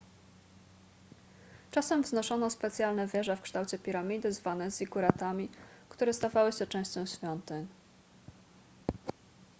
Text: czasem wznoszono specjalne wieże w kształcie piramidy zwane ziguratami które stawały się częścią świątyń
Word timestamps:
czasem 1.71 2.01
wznoszono 2.01 2.49
specjalne 2.49 3.07
wieże 3.07 3.37
w 3.37 3.41
kształcie 3.41 3.79
piramidy 3.79 4.33
zwane 4.33 4.71
ziguratami 4.71 5.49
które 5.89 6.13
stawały 6.13 6.51
się 6.51 6.67
częścią 6.67 7.05
świątyń 7.05 7.67